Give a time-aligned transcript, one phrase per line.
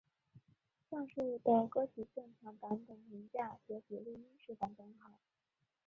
[0.89, 5.11] 上述的歌曲的现场版本评价也比录音室版本好。